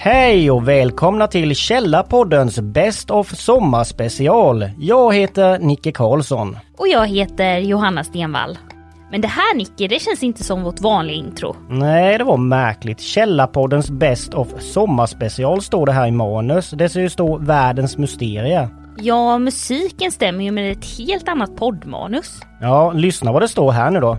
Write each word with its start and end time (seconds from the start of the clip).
Hej 0.00 0.50
och 0.50 0.68
välkomna 0.68 1.26
till 1.26 1.54
Källarpoddens 1.54 2.60
Best 2.60 3.10
of 3.10 3.34
Sommarspecial. 3.34 4.70
Jag 4.78 5.14
heter 5.14 5.58
Nicke 5.58 5.92
Karlsson. 5.92 6.56
Och 6.76 6.88
jag 6.88 7.06
heter 7.06 7.58
Johanna 7.58 8.04
Stenvall. 8.04 8.58
Men 9.10 9.20
det 9.20 9.28
här 9.28 9.56
Nicke, 9.56 9.88
det 9.88 9.98
känns 10.02 10.22
inte 10.22 10.44
som 10.44 10.62
vårt 10.62 10.80
vanliga 10.80 11.16
intro. 11.16 11.56
Nej, 11.68 12.18
det 12.18 12.24
var 12.24 12.36
märkligt. 12.36 13.00
Källarpoddens 13.00 13.90
Best 13.90 14.34
of 14.34 14.48
Sommarspecial 14.60 15.62
står 15.62 15.86
det 15.86 15.92
här 15.92 16.06
i 16.06 16.10
manus. 16.10 16.70
Det 16.70 16.88
ska 16.88 17.00
ju 17.00 17.10
stå 17.10 17.36
Världens 17.36 17.98
Mysteria. 17.98 18.70
Ja, 18.96 19.38
musiken 19.38 20.12
stämmer 20.12 20.44
ju 20.44 20.50
med 20.50 20.72
ett 20.72 20.98
helt 20.98 21.28
annat 21.28 21.56
poddmanus. 21.56 22.40
Ja, 22.60 22.92
lyssna 22.92 23.32
vad 23.32 23.42
det 23.42 23.48
står 23.48 23.72
här 23.72 23.90
nu 23.90 24.00
då. 24.00 24.18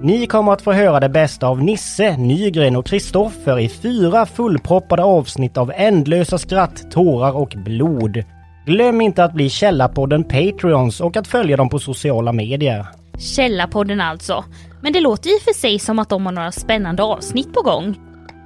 Ni 0.00 0.26
kommer 0.26 0.52
att 0.52 0.62
få 0.62 0.72
höra 0.72 1.00
det 1.00 1.08
bästa 1.08 1.46
av 1.46 1.62
Nisse, 1.62 2.16
Nygren 2.16 2.76
och 2.76 2.86
Kristoffer 2.86 3.58
i 3.58 3.68
fyra 3.68 4.26
fullproppade 4.26 5.02
avsnitt 5.02 5.56
av 5.56 5.72
ändlösa 5.76 6.38
skratt, 6.38 6.90
tårar 6.90 7.36
och 7.36 7.54
blod. 7.56 8.24
Glöm 8.66 9.00
inte 9.00 9.24
att 9.24 9.32
bli 9.32 9.50
Källarpodden 9.50 10.24
Patreons 10.24 11.00
och 11.00 11.16
att 11.16 11.26
följa 11.26 11.56
dem 11.56 11.68
på 11.68 11.78
sociala 11.78 12.32
medier. 12.32 12.86
Källarpodden 13.18 14.00
alltså. 14.00 14.44
Men 14.82 14.92
det 14.92 15.00
låter 15.00 15.30
ju 15.30 15.38
för 15.38 15.54
sig 15.54 15.78
som 15.78 15.98
att 15.98 16.08
de 16.08 16.26
har 16.26 16.32
några 16.32 16.52
spännande 16.52 17.02
avsnitt 17.02 17.52
på 17.52 17.62
gång. 17.62 17.98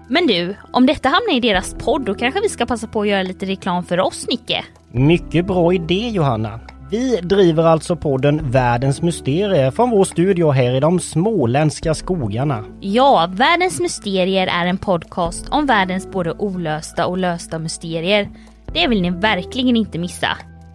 Men 0.09 0.27
du, 0.27 0.56
om 0.73 0.87
detta 0.87 1.09
hamnar 1.09 1.37
i 1.37 1.41
deras 1.41 1.75
podd 1.75 2.05
då 2.05 2.14
kanske 2.14 2.41
vi 2.41 2.48
ska 2.48 2.66
passa 2.66 2.87
på 2.87 3.00
att 3.00 3.09
göra 3.09 3.23
lite 3.23 3.47
reklam 3.47 3.84
för 3.84 4.00
oss 4.00 4.27
Nicke? 4.28 4.64
Mycket 4.92 5.47
bra 5.47 5.73
idé 5.73 6.09
Johanna. 6.09 6.61
Vi 6.92 7.20
driver 7.23 7.64
alltså 7.64 7.96
podden 7.96 8.51
Världens 8.51 9.02
Mysterier 9.02 9.70
från 9.70 9.91
vår 9.91 10.05
studio 10.05 10.50
här 10.50 10.74
i 10.74 10.80
de 10.80 11.00
småländska 11.00 11.95
skogarna. 11.95 12.64
Ja, 12.80 13.30
Världens 13.33 13.80
Mysterier 13.80 14.47
är 14.47 14.67
en 14.67 14.78
podcast 14.78 15.48
om 15.48 15.67
världens 15.67 16.11
både 16.11 16.33
olösta 16.33 17.06
och 17.06 17.19
lösta 17.19 17.58
mysterier. 17.58 18.28
Det 18.72 18.86
vill 18.86 19.02
ni 19.02 19.11
verkligen 19.11 19.77
inte 19.77 19.98
missa. 19.98 20.28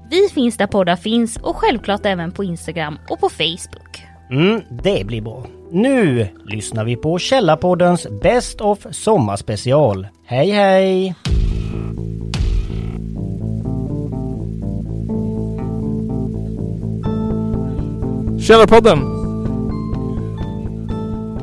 Vi 0.09 0.29
finns 0.33 0.57
där 0.57 0.67
poddar 0.67 0.95
finns 0.95 1.37
och 1.37 1.55
självklart 1.55 2.05
även 2.05 2.31
på 2.31 2.43
Instagram 2.43 2.99
och 3.09 3.19
på 3.19 3.29
Facebook. 3.29 4.03
Mm, 4.31 4.61
det 4.69 5.07
blir 5.07 5.21
bra. 5.21 5.45
Nu 5.71 6.27
lyssnar 6.45 6.85
vi 6.85 6.95
på 6.95 7.19
Källarpoddens 7.19 8.07
Best 8.21 8.61
of 8.61 8.79
Sommarspecial. 8.91 10.07
Hej 10.25 10.51
hej! 10.51 11.15
Källarpodden! 18.47 18.99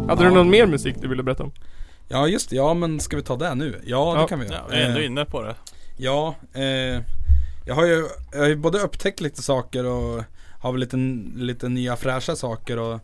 Hade 0.09 0.25
du 0.25 0.31
någon 0.31 0.51
mer 0.51 0.67
musik 0.67 0.97
du 1.01 1.09
ville 1.09 1.23
berätta 1.23 1.43
om? 1.43 1.53
Ja 2.09 2.29
just 2.29 2.51
det, 2.51 2.57
ja 2.57 2.75
men 2.75 3.01
ska 3.01 3.17
vi 3.17 3.23
ta 3.23 3.37
det 3.37 3.55
nu? 3.55 3.81
Ja, 3.87 4.15
Ja. 4.17 4.23
det 4.23 4.29
kan 4.29 4.41
vi 4.41 4.47
göra. 4.47 4.57
Ja, 4.57 4.65
vi 4.71 4.77
är 4.77 4.87
ändå 4.87 5.01
Eh, 5.01 5.07
inne 5.07 5.25
på 5.25 5.43
det. 5.43 5.55
Ja, 5.97 6.35
eh, 6.55 6.63
jag 7.67 7.75
har 7.75 7.87
ju 7.87 8.07
jag 8.33 8.39
har 8.41 8.47
ju 8.47 8.57
både 8.57 8.79
upptäckt 8.79 9.21
lite 9.21 9.43
saker 9.43 9.85
och 9.87 10.25
har 10.61 10.73
väl 10.73 10.81
lite, 10.81 10.97
lite 11.37 11.69
nya 11.69 11.97
fräscha 11.97 12.37
saker 12.37 12.79
och 12.79 13.01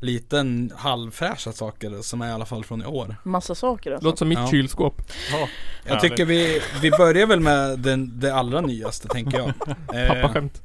lite 0.00 0.38
n- 0.40 0.72
halvfräscha 0.76 1.52
saker 1.52 2.02
som 2.02 2.22
är 2.22 2.28
i 2.28 2.32
alla 2.32 2.46
fall 2.46 2.64
från 2.64 2.82
i 2.82 2.86
år. 2.86 3.16
Massa 3.24 3.54
saker 3.54 3.90
alltså. 3.92 4.04
Låter 4.04 4.18
som 4.18 4.28
mitt 4.28 4.38
Ja. 4.38 4.48
kylskåp. 4.50 5.02
Ja, 5.32 5.48
Jag 5.86 5.96
Ja, 5.96 6.00
tycker 6.00 6.24
vi, 6.24 6.60
vi 6.82 6.90
börjar 6.90 7.26
väl 7.26 7.40
med 7.40 7.78
den, 7.78 8.20
det 8.20 8.34
allra 8.34 8.60
nyaste 8.60 9.08
tänker 9.08 9.38
jag. 9.38 9.48
Eh, 9.94 10.08
Pappaskämt. 10.08 10.62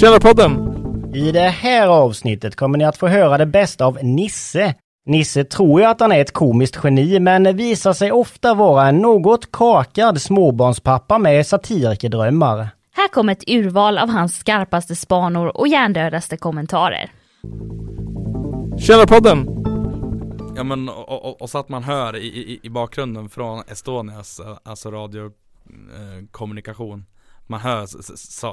Källarpodden! 0.00 1.14
I 1.14 1.32
det 1.32 1.48
här 1.48 1.86
avsnittet 1.86 2.56
kommer 2.56 2.78
ni 2.78 2.84
att 2.84 2.96
få 2.96 3.08
höra 3.08 3.38
det 3.38 3.46
bästa 3.46 3.84
av 3.84 3.98
Nisse. 4.02 4.74
Nisse 5.06 5.44
tror 5.44 5.80
ju 5.80 5.86
att 5.86 6.00
han 6.00 6.12
är 6.12 6.20
ett 6.20 6.32
komiskt 6.32 6.78
geni 6.84 7.20
men 7.20 7.56
visar 7.56 7.92
sig 7.92 8.12
ofta 8.12 8.54
vara 8.54 8.88
en 8.88 8.98
något 8.98 9.52
kakad 9.52 10.20
småbarnspappa 10.20 11.18
med 11.18 11.46
satirikerdrömmar. 11.46 12.68
Här 12.92 13.08
kommer 13.08 13.32
ett 13.32 13.44
urval 13.46 13.98
av 13.98 14.08
hans 14.08 14.36
skarpaste 14.36 14.96
spanor 14.96 15.56
och 15.56 15.68
hjärndödaste 15.68 16.36
kommentarer. 16.36 17.10
Källarpodden! 18.78 19.46
Ja 20.56 20.64
men 20.64 20.88
och, 20.88 21.24
och, 21.24 21.42
och 21.42 21.50
så 21.50 21.58
att 21.58 21.68
man 21.68 21.84
hör 21.84 22.16
i, 22.16 22.26
i, 22.26 22.60
i 22.62 22.70
bakgrunden 22.70 23.28
från 23.28 23.62
Estonias, 23.68 24.40
eh, 24.40 24.56
alltså 24.62 24.90
radiokommunikation. 24.90 26.20
Eh, 26.20 26.26
kommunikation. 26.30 27.04
Man 27.50 27.60
hör 27.60 27.86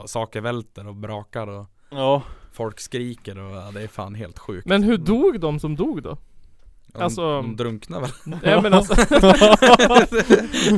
saker 0.08 0.42
välter 0.42 0.88
och 0.88 0.96
brakar 0.96 1.48
och 1.48 1.66
ja. 1.90 2.22
folk 2.54 2.80
skriker 2.80 3.38
och 3.40 3.56
ja, 3.58 3.72
det 3.74 3.82
är 3.82 3.88
fan 3.88 4.16
helt 4.16 4.40
sjukt. 4.40 4.68
Men 4.68 4.84
hur 4.84 4.98
dog 4.98 5.40
de 5.40 5.60
som 5.60 5.76
dog 5.76 6.04
då? 6.04 6.18
de, 6.88 7.02
alltså- 7.04 7.42
de 7.42 7.56
drunknar 7.56 8.02
väl? 8.02 8.10
Nej 8.44 8.62
men 8.62 8.74
alltså... 8.74 8.94
De, 10.70 10.78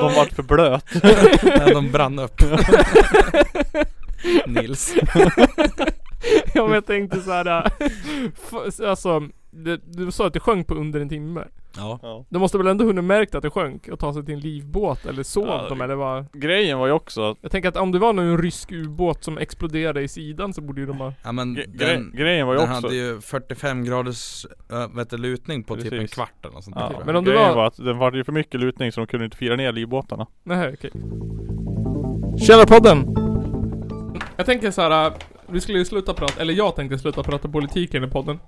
de 0.00 0.14
vart 0.14 0.32
för 0.32 0.42
blöt. 0.42 0.84
Nej, 1.44 1.72
de 1.74 1.90
brann 1.92 2.18
upp. 2.18 2.40
Nils. 4.46 4.94
ja 6.54 6.64
men 6.64 6.72
jag 6.74 6.86
tänkte 6.86 7.20
såhär... 7.20 7.70
f- 8.34 8.80
Alltså, 8.84 9.28
det, 9.54 9.80
du 9.84 10.10
sa 10.10 10.26
att 10.26 10.32
det 10.32 10.40
sjönk 10.40 10.66
på 10.66 10.74
under 10.74 11.00
en 11.00 11.08
timme. 11.08 11.44
Ja. 11.76 11.98
Ja. 12.02 12.24
De 12.28 12.38
måste 12.38 12.58
väl 12.58 12.66
ändå 12.66 12.84
hunnit 12.84 13.04
märkt 13.04 13.34
att 13.34 13.42
det 13.42 13.50
sjönk 13.50 13.88
och 13.88 13.98
ta 13.98 14.12
sig 14.12 14.24
till 14.24 14.34
en 14.34 14.40
livbåt 14.40 15.06
eller 15.06 15.22
sov 15.22 15.46
Ja, 15.46 15.66
de 15.68 15.80
eller 15.80 15.94
vad? 15.94 16.26
Grejen 16.32 16.78
var 16.78 16.86
ju 16.86 16.92
också 16.92 17.30
att 17.30 17.38
Jag 17.40 17.50
tänker 17.50 17.68
att 17.68 17.76
om 17.76 17.92
det 17.92 17.98
var 17.98 18.12
någon 18.12 18.38
rysk 18.42 18.72
ubåt 18.72 19.24
som 19.24 19.38
exploderade 19.38 20.02
i 20.02 20.08
sidan 20.08 20.52
så 20.54 20.60
borde 20.60 20.80
ju 20.80 20.86
de 20.86 20.96
ha... 20.98 21.12
Ja 21.24 21.32
men 21.32 21.56
gre- 21.56 21.78
den, 21.78 22.12
grejen 22.16 22.46
var 22.46 22.54
ju 22.54 22.60
den 22.60 22.68
också 22.70 22.86
hade 22.86 22.96
ju 22.96 23.20
45 23.20 23.84
graders 23.84 24.46
äh, 24.72 24.88
vet 24.96 25.10
du, 25.10 25.16
lutning 25.16 25.62
på 25.64 25.76
typ 25.76 25.84
en 25.84 25.90
Precis. 25.90 26.14
kvart 26.14 26.32
eller 26.42 26.54
något 26.54 26.64
sånt 26.64 26.76
Ja, 26.80 26.88
där. 26.98 27.04
men 27.06 27.16
om 27.16 27.24
det 27.24 27.34
var- 27.34 27.54
var... 27.54 27.66
att 27.66 27.76
den 27.76 27.98
var 27.98 28.12
ju 28.12 28.24
för 28.24 28.32
mycket 28.32 28.60
lutning 28.60 28.92
så 28.92 29.00
de 29.00 29.06
kunde 29.06 29.24
inte 29.24 29.36
fira 29.36 29.56
ner 29.56 29.72
livbåtarna. 29.72 30.26
Nej, 30.42 30.74
okej. 30.74 30.90
Källarpodden! 32.46 33.14
Jag 34.36 34.46
tänker 34.46 34.70
så 34.70 34.82
här. 34.82 35.06
äh, 35.06 35.12
vi 35.48 35.60
skulle 35.60 35.78
ju 35.78 35.84
sluta 35.84 36.14
prata, 36.14 36.40
eller 36.42 36.54
jag 36.54 36.76
tänkte 36.76 36.98
sluta 36.98 37.22
prata 37.22 37.48
politik 37.48 37.90
i 37.90 37.92
den 37.92 38.02
här 38.02 38.10
podden. 38.10 38.38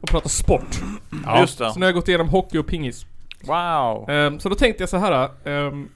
Och 0.00 0.08
prata 0.08 0.28
sport. 0.28 0.80
Just 1.40 1.58
det. 1.58 1.70
Så 1.72 1.78
nu 1.78 1.84
har 1.84 1.88
jag 1.88 1.94
gått 1.94 2.08
igenom 2.08 2.28
hockey 2.28 2.58
och 2.58 2.66
pingis. 2.66 3.06
Wow. 3.42 4.10
Ehm, 4.10 4.40
så 4.40 4.48
då 4.48 4.54
tänkte 4.54 4.82
jag 4.82 4.88
så 4.90 4.96
här. 4.96 5.28
ehm, 5.44 5.88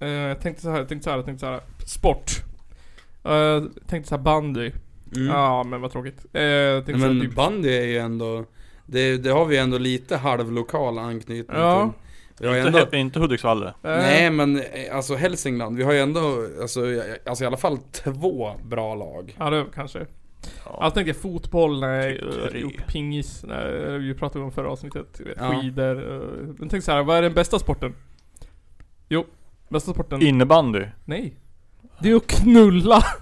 eh, 0.00 0.08
jag 0.08 0.40
tänkte 0.40 0.62
så 0.62 0.70
här, 0.70 0.78
jag 0.78 0.88
tänkte 0.88 1.04
så 1.04 1.10
här, 1.10 1.16
jag 1.16 1.24
tänkte 1.26 1.40
så 1.40 1.50
här. 1.52 1.60
Sport. 1.86 2.30
Uh, 3.26 3.32
jag 3.34 3.68
tänkte 3.86 4.08
så 4.08 4.16
här 4.16 4.22
bandy. 4.22 4.72
Mm. 5.16 5.26
Ja 5.28 5.64
men 5.64 5.80
vad 5.80 5.92
tråkigt. 5.92 6.16
Uh, 6.16 6.22
tänkte 6.22 6.38
Nej, 6.38 6.84
så 7.00 7.06
här, 7.06 7.08
men 7.14 7.20
typ, 7.20 7.34
bandy 7.34 7.68
är 7.76 7.84
ju 7.86 7.98
ändå 7.98 8.44
det, 8.86 9.16
det 9.16 9.30
har 9.30 9.44
vi 9.44 9.54
ju 9.56 9.60
ändå 9.62 9.78
lite 9.78 10.16
halvlokal 10.16 10.98
anknytning 10.98 11.58
Ja. 11.60 11.82
till. 11.82 11.92
Vi 12.40 12.46
har 12.48 12.54
ju 12.54 12.60
ändå 12.60 12.80
Inte, 12.80 12.96
inte 12.96 13.20
Hudiksvall. 13.20 13.62
eh, 13.62 13.72
Nej 13.82 14.30
men 14.30 14.56
eh, 14.56 14.96
alltså 14.96 15.14
Hälsingland, 15.14 15.76
vi 15.76 15.82
har 15.84 15.92
ju 15.92 15.98
ändå 15.98 16.20
alltså, 16.60 16.80
alltså 17.26 17.44
i 17.44 17.46
alla 17.46 17.56
fall 17.56 17.78
två 17.78 18.50
bra 18.64 18.94
lag. 18.94 19.36
Ja 19.38 19.50
det 19.50 19.64
kanske. 19.74 20.06
Ja. 20.64 20.78
Jag 20.80 20.94
tänkte 20.94 21.14
fotboll, 21.14 21.80
nej, 21.80 22.20
uh, 22.54 22.70
pingis, 22.86 23.44
nej, 23.48 23.98
vi 23.98 24.14
pratade 24.14 24.44
om 24.44 24.52
förra 24.52 24.70
avsnittet, 24.70 25.20
Ja. 25.36 25.60
skidor. 25.60 26.00
Uh, 26.00 26.54
men 26.58 26.68
tänk 26.68 26.84
så 26.84 26.92
här, 26.92 27.02
vad 27.02 27.16
är 27.18 27.22
den 27.22 27.34
bästa 27.34 27.58
sporten? 27.58 27.94
Jo, 29.08 29.26
bästa 29.68 29.92
sporten? 29.92 30.22
Innebandy. 30.22 30.84
nej. 31.04 31.34
Det 32.00 32.10
är 32.10 32.16
att 32.16 32.26
knulla! 32.26 33.02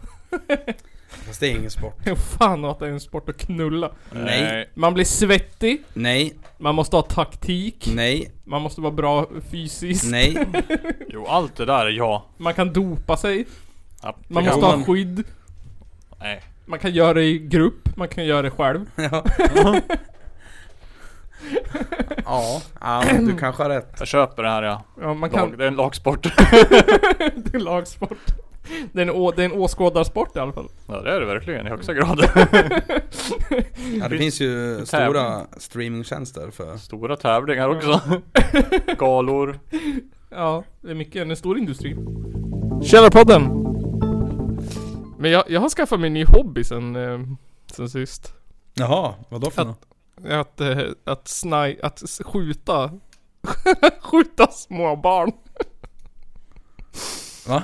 Fast 1.08 1.40
det 1.40 1.46
är 1.46 1.56
ingen 1.58 1.70
sport. 1.70 1.98
Jo 2.06 2.16
fan 2.38 2.64
att 2.64 2.78
det 2.78 2.86
är 2.86 2.90
en 2.90 3.00
sport 3.00 3.28
att 3.28 3.38
knulla. 3.38 3.90
Nej. 4.12 4.70
Man 4.74 4.94
blir 4.94 5.04
svettig, 5.04 5.82
Nej, 5.94 6.34
man 6.58 6.74
måste 6.74 6.96
ha 6.96 7.02
taktik, 7.02 7.88
nej, 7.94 8.30
man 8.44 8.62
måste 8.62 8.80
vara 8.80 8.92
bra 8.92 9.26
fysiskt, 9.50 10.10
nej. 10.10 10.46
Jo, 11.08 11.26
allt 11.26 11.56
det 11.56 11.64
där 11.64 11.86
är 11.86 11.90
ja. 11.90 12.26
man 12.36 12.54
kan 12.54 12.72
dopa 12.72 13.16
sig, 13.16 13.46
ja 14.02 14.16
man 14.28 14.44
måste 14.44 14.60
kan 14.60 14.70
ha 14.70 14.76
man- 14.76 14.84
skydd, 14.84 15.24
Nej. 16.20 16.42
Man 16.66 16.78
kan 16.78 16.90
göra 16.90 17.14
det 17.14 17.24
i 17.24 17.38
grupp, 17.38 17.96
man 17.96 18.08
kan 18.08 18.24
göra 18.24 18.42
det 18.42 18.50
själv. 18.50 18.90
ja. 22.24 22.62
ja, 22.80 23.04
ja, 23.06 23.18
du 23.20 23.36
kanske 23.36 23.62
har 23.62 23.70
rätt. 23.70 23.96
Jag 23.98 24.08
köper 24.08 24.42
det 24.42 24.48
här 24.48 24.62
ja. 24.62 24.84
Ja, 25.00 25.14
man 25.14 25.30
kan... 25.30 25.48
Lag, 25.48 25.58
det 25.58 25.64
är 25.64 25.68
en 25.68 25.76
lagsport. 25.76 26.22
det 27.34 27.54
är 27.54 27.58
lagsport. 27.58 28.18
Det 28.92 29.00
är, 29.00 29.02
en 29.02 29.10
å, 29.10 29.32
det 29.36 29.42
är 29.42 29.44
en 29.44 29.52
åskådarsport 29.52 30.36
i 30.36 30.38
alla 30.38 30.52
fall. 30.52 30.68
ja 30.86 31.00
det 31.00 31.10
är 31.10 31.20
det 31.20 31.26
verkligen 31.26 31.66
i 31.66 31.70
högsta 31.70 31.94
grad. 31.94 32.30
Ja, 34.00 34.08
det 34.08 34.18
finns 34.18 34.40
ju 34.40 34.80
stora 34.86 35.46
streamingtjänster 35.56 36.50
för 36.50 36.76
Stora 36.76 37.16
tävlingar 37.16 37.68
också. 37.68 38.00
Galor. 38.98 39.58
Ja, 40.30 40.64
det 40.80 40.90
är 40.90 40.94
mycket, 40.94 41.22
en 41.22 41.36
stor 41.36 41.58
industri. 41.58 41.96
Källarpodden! 42.82 43.65
Men 45.26 45.32
jag, 45.32 45.44
jag 45.50 45.60
har 45.60 45.68
skaffat 45.68 46.00
mig 46.00 46.06
en 46.06 46.14
ny 46.14 46.24
hobby 46.24 46.64
sen, 46.64 46.96
eh, 46.96 47.20
sen 47.72 47.88
sist. 47.90 48.34
Jaha, 48.74 49.14
vadå 49.28 49.50
för 49.50 49.62
Att- 49.62 49.68
något? 49.68 49.86
Att, 50.32 50.60
eh, 50.60 50.78
att 51.04 51.28
snaj, 51.28 51.80
att 51.82 52.02
skjuta, 52.24 52.90
skjuta 54.02 54.46
små 54.46 54.96
barn. 54.96 55.32
Va? 57.48 57.62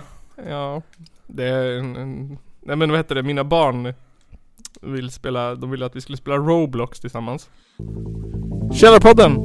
Ja, 0.49 0.83
det 1.27 1.45
är 1.45 1.79
en, 1.79 1.97
en, 1.97 2.39
nej 2.61 2.77
men 2.77 2.91
vad 2.91 2.99
heter 2.99 3.15
det, 3.15 3.23
mina 3.23 3.45
barn 3.45 3.95
vill 4.81 5.11
spela, 5.11 5.55
de 5.55 5.71
ville 5.71 5.87
att 5.87 5.97
vi 5.97 6.01
skulle 6.01 6.19
spela 6.19 6.37
Roblox 6.37 7.01
tillsammans. 7.01 7.51
Källarpodden! 8.75 9.37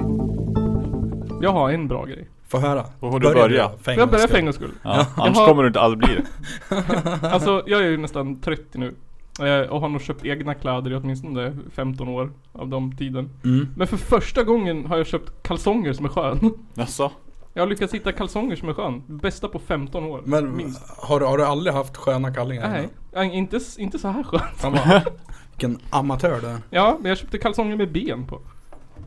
Jag 1.41 1.51
har 1.51 1.71
en 1.71 1.87
bra 1.87 2.05
grej. 2.05 2.27
Få 2.47 2.57
höra. 2.59 2.85
Får 2.99 3.19
du 3.19 3.27
Börjar 3.27 3.41
börja? 3.49 3.69
för 3.81 3.91
en 3.91 3.97
Jag 3.97 4.07
gångs 4.09 4.11
börjar 4.11 4.27
för 4.27 4.27
skull. 4.27 4.39
en 4.39 4.45
gångs 4.45 4.55
skull. 4.55 4.71
Ja, 4.83 5.05
annars 5.15 5.37
har- 5.37 5.47
kommer 5.47 5.63
du 5.63 5.67
inte 5.67 5.79
alls 5.79 5.95
bli 5.95 6.07
det. 6.15 6.23
Alltså 7.31 7.63
jag 7.67 7.81
är 7.81 7.89
ju 7.89 7.97
nästan 7.97 8.41
30 8.41 8.77
nu. 8.77 8.95
Eh, 9.41 9.69
Och 9.69 9.81
har 9.81 9.89
nog 9.89 10.01
köpt 10.01 10.25
egna 10.25 10.53
kläder 10.53 10.91
i 10.91 10.95
åtminstone 10.95 11.57
15 11.75 12.07
år 12.07 12.31
av 12.53 12.67
de 12.67 12.97
tiden. 12.97 13.29
Mm. 13.43 13.67
Men 13.77 13.87
för 13.87 13.97
första 13.97 14.43
gången 14.43 14.85
har 14.85 14.97
jag 14.97 15.07
köpt 15.07 15.43
kalsonger 15.47 15.93
som 15.93 16.05
är 16.05 16.09
skön. 16.09 16.53
Jaså? 16.73 17.11
Jag 17.53 17.61
har 17.61 17.67
lyckats 17.67 17.93
hitta 17.93 18.11
kalsonger 18.11 18.55
som 18.55 18.69
är 18.69 18.73
skön. 18.73 19.03
Bästa 19.07 19.47
på 19.47 19.59
15 19.59 20.03
år. 20.03 20.21
Men 20.25 20.55
minst. 20.55 20.97
har, 20.97 21.19
du- 21.19 21.25
har 21.25 21.37
du 21.37 21.45
aldrig 21.45 21.73
haft 21.75 21.97
sköna 21.97 22.33
kallingar? 22.33 22.69
Nej, 22.69 22.89
ja, 23.13 23.23
inte, 23.23 23.57
s- 23.57 23.77
inte 23.77 23.99
så 23.99 24.07
här 24.07 24.23
skönt. 24.23 24.43
Fan 24.57 24.71
vad, 24.71 25.01
vilken 25.51 25.79
amatör 25.89 26.39
du 26.41 26.47
är. 26.47 26.57
Ja, 26.69 26.97
men 27.01 27.09
jag 27.09 27.17
köpte 27.17 27.37
kalsonger 27.37 27.75
med 27.75 27.91
ben 27.91 28.25
på. 28.25 28.39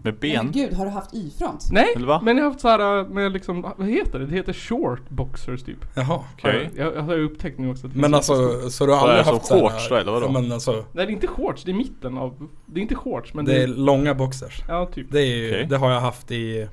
Med 0.02 0.12
Men 0.12 0.20
ben? 0.20 0.50
gud, 0.52 0.73
har 0.73 0.85
du 0.85 0.91
haft 0.91 1.14
Y-front? 1.14 1.69
Nej, 1.73 1.93
Eller 1.97 2.06
va? 2.06 2.20
men 2.25 2.37
jag 2.37 2.44
har 2.44 2.50
haft 2.50 2.61
så 2.61 2.69
här 2.69 3.05
med 3.05 3.32
liksom, 3.32 3.62
vad 3.76 3.88
heter 3.88 4.19
det? 4.19 4.26
Det 4.26 4.35
heter 4.37 4.52
short 4.52 5.08
boxers 5.08 5.62
typ. 5.62 5.79
Jaha. 5.97 6.20
Okej. 6.38 6.70
Jag, 6.76 6.94
jag 6.97 7.02
har 7.02 7.17
ju 7.17 7.25
upptäckt 7.25 7.58
nu 7.58 7.70
också 7.70 7.87
att 7.87 7.93
det 7.94 7.99
Men 8.00 8.11
finns 8.12 8.31
alltså, 8.31 8.70
så 8.70 8.87
du 8.87 8.93
har 8.93 9.00
Vad 9.00 9.08
är 9.11 9.12
aldrig 9.19 9.26
det, 9.26 9.32
haft 9.37 9.47
som 9.47 9.58
så 9.58 9.69
här- 9.69 9.73
shorts 9.73 9.88
då, 9.88 9.94
eller 9.97 10.12
vadå? 10.12 10.31
Men 10.31 10.52
alltså, 10.52 10.73
Nej 10.73 10.85
det 10.93 11.02
är 11.02 11.14
inte 11.14 11.26
shorts, 11.26 11.64
det 11.64 11.70
är 11.70 11.75
mitten 11.75 12.19
av, 12.19 12.49
det 12.67 12.81
är 12.81 12.82
inte 12.82 12.94
shorts 12.94 13.35
men 13.35 13.44
det 13.44 13.52
det 13.52 13.58
är 13.58 13.62
är, 13.62 13.67
långa 13.67 14.14
boxers. 14.14 14.62
ja 14.69 14.87
typ. 14.94 15.06
Det, 15.11 15.20
är 15.20 15.37
ju, 15.37 15.49
Okej. 15.50 15.67
det 15.70 15.76
har 15.76 15.91
jag 15.91 16.00
haft 16.00 16.31
i 16.31 16.69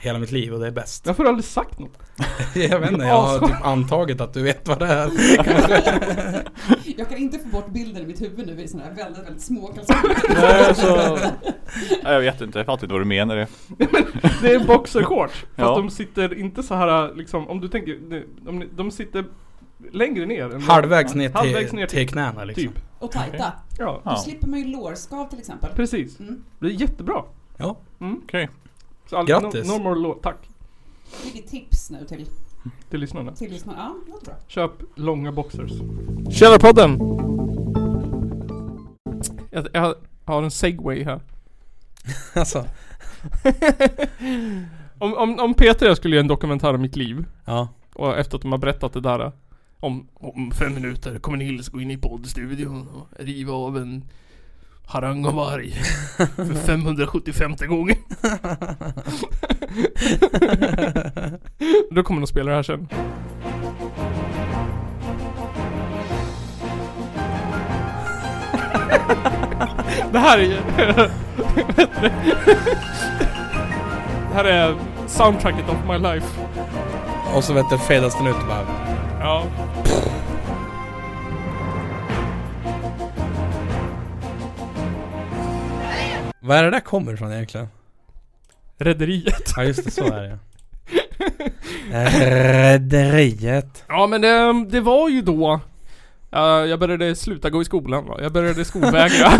hela 0.00 0.18
mitt 0.18 0.32
liv 0.32 0.54
och 0.54 0.60
det 0.60 0.66
är 0.66 0.70
bäst. 0.70 1.06
Jag 1.06 1.16
får 1.16 1.24
aldrig 1.28 1.44
sagt 1.44 1.78
något. 1.78 1.98
Jag 2.54 2.80
vet 2.80 2.90
inte, 2.92 3.04
jag 3.04 3.14
har 3.14 3.28
Alltså. 3.28 3.46
typ 3.46 3.66
antagit 3.66 4.20
att 4.20 4.34
du 4.34 4.42
vet 4.42 4.68
vad 4.68 4.78
det 4.78 4.86
är. 4.86 5.10
Jag 6.98 7.08
kan 7.08 7.18
inte 7.18 7.38
få 7.38 7.48
bort 7.48 7.68
bilden 7.70 8.02
i 8.02 8.06
mitt 8.06 8.22
huvud 8.22 8.46
nu 8.46 8.62
i 8.62 8.68
sådana 8.68 8.88
här 8.90 8.96
väldigt, 9.04 9.24
väldigt 9.26 9.42
små 9.42 9.66
kalsonger. 9.66 10.16
Nej, 10.34 10.64
alltså, 10.68 11.18
jag 12.02 12.20
vet 12.20 12.40
inte, 12.40 12.58
jag 12.58 12.66
fattar 12.66 12.84
inte 12.84 12.92
vad 12.92 13.00
du 13.00 13.04
menar 13.06 13.36
det. 13.36 13.46
Det 14.42 14.52
är 14.54 14.66
boxershorts. 14.66 15.34
Fast 15.34 15.46
Ja. 15.56 15.76
de 15.76 15.90
sitter 15.90 16.38
inte 16.38 16.62
så 16.62 16.74
här 16.74 17.14
liksom, 17.14 17.48
om 17.48 17.60
du 17.60 17.68
tänker, 17.68 17.98
de, 18.10 18.24
de, 18.42 18.64
de 18.76 18.90
sitter 18.90 19.24
längre 19.92 20.26
ner. 20.26 20.54
än- 20.54 20.62
Halvvägs 20.62 21.14
ner 21.14 21.28
till, 21.28 21.36
Halvvägs 21.36 21.72
ner 21.72 21.86
till 21.86 22.08
knäna 22.08 22.44
liksom. 22.44 22.64
Typ. 22.72 22.82
Och 22.98 23.10
tajta. 23.12 23.52
Ja, 23.78 24.00
Ja. 24.04 24.10
Då 24.10 24.16
slipper 24.16 24.46
man 24.48 24.58
ju 24.58 24.64
lårskav 24.66 25.28
till 25.30 25.38
exempel. 25.38 25.70
precis. 25.76 26.20
Mm. 26.20 26.44
Det 26.58 26.66
är 26.66 26.70
jättebra. 26.70 27.22
Ja. 27.56 27.76
Mm. 28.00 28.20
Okej. 28.24 28.48
Så 29.10 29.16
all, 29.16 29.26
Grattis. 29.26 29.68
No, 29.68 29.72
no 29.72 29.82
more 29.82 29.98
law, 29.98 30.14
tack. 30.22 30.48
Ditt 31.32 31.50
tips 31.50 31.90
nu 31.90 32.04
till, 32.04 32.26
Till 32.90 33.00
lyssnarna. 33.00 33.34
till 33.34 33.50
lyssnarna. 33.50 33.94
Ja, 34.08 34.14
bra. 34.24 34.34
Köp 34.46 34.72
långa 34.94 35.32
boxers. 35.32 35.72
Källarpodden! 36.30 36.98
Jag, 39.50 39.66
jag 39.72 39.94
har 40.24 40.42
en 40.42 40.50
segway 40.50 41.04
här. 41.04 41.20
Alltså, 42.34 42.58
Om, 44.98 45.14
om, 45.14 45.38
om 45.38 45.54
Peter 45.54 45.86
och 45.86 45.90
jag 45.90 45.96
skulle 45.96 46.16
göra 46.16 46.22
en 46.22 46.28
dokumentär 46.28 46.74
om 46.74 46.80
mitt 46.82 46.96
liv 46.96 47.24
ja. 47.44 47.68
och 47.94 48.18
efter 48.18 48.36
att 48.36 48.42
de 48.42 48.52
har 48.52 48.58
berättat 48.58 48.92
det 48.92 49.00
där 49.00 49.32
om, 49.80 50.08
om 50.14 50.50
fem 50.50 50.74
minuter 50.74 51.18
kommer 51.18 51.38
Nils 51.38 51.68
gå 51.68 51.80
in 51.80 51.90
i 51.90 51.96
poddstudion 51.96 52.88
och 52.88 53.24
riva 53.24 53.52
av 53.52 53.76
en 53.76 54.04
harangavarg 54.90 55.72
för 56.36 56.66
575 56.66 57.54
gången. 57.68 57.96
Då 61.90 62.02
kommer 62.02 62.20
de 62.20 62.26
spela 62.26 62.50
det 62.50 62.56
här 62.56 62.62
sen. 62.62 62.88
Det 70.12 70.18
här 70.18 70.38
är 70.38 70.48
det? 70.48 71.10
Det 74.28 74.34
här 74.34 74.44
är 74.44 74.76
soundtracket 75.06 75.68
of 75.68 75.76
my 75.88 75.98
life. 75.98 76.26
Och 77.34 77.44
så 77.44 77.52
vet 77.52 77.70
du, 77.70 77.78
fadas 77.78 78.18
den 78.18 78.26
ut 78.26 78.36
och 78.36 78.46
bara. 78.48 78.66
Ja. 79.20 79.44
Vad 86.50 86.58
är 86.58 86.64
det 86.64 86.70
där 86.70 86.80
kommer 86.80 87.12
ifrån 87.12 87.32
egentligen? 87.32 87.68
Rederiet. 88.78 89.52
Ja 89.56 89.64
just 89.64 89.84
det, 89.84 89.90
så 89.90 90.04
är 90.04 90.22
det 90.22 90.38
Rederiet. 92.68 93.84
Ja 93.88 94.06
men 94.06 94.20
det, 94.20 94.66
det 94.70 94.80
var 94.80 95.08
ju 95.08 95.22
då 95.22 95.60
eh, 96.32 96.40
jag 96.40 96.80
började 96.80 97.16
sluta 97.16 97.50
gå 97.50 97.62
i 97.62 97.64
skolan 97.64 98.06
va? 98.06 98.18
Jag 98.22 98.32
började 98.32 98.64
skolvägra. 98.64 99.26